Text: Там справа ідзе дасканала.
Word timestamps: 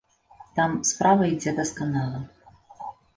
Там 0.59 0.71
справа 0.91 1.27
ідзе 1.33 1.53
дасканала. 1.59 2.19